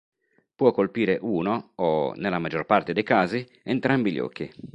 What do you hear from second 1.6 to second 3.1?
o, nella maggior parte dei